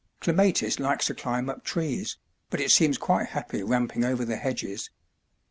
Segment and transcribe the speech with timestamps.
[0.19, 2.17] Clematis likes to climb up trees,
[2.49, 4.89] but it seems quite happy ramping over the hedges.